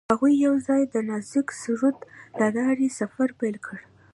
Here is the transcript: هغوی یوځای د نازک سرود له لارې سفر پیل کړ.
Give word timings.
هغوی 0.11 0.33
یوځای 0.47 0.81
د 0.87 0.95
نازک 1.09 1.47
سرود 1.61 1.97
له 2.39 2.47
لارې 2.57 2.87
سفر 2.99 3.27
پیل 3.39 3.55
کړ. 3.65 3.77